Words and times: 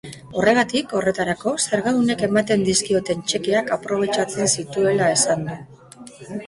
Horregatik, 0.37 0.95
horretarako, 0.99 1.53
zergadunek 1.65 2.23
ematen 2.29 2.65
zizkioten 2.73 3.23
txekeak 3.29 3.73
aprobetxatzen 3.79 4.53
zituela 4.59 5.13
esan 5.19 5.51
du. 5.53 5.63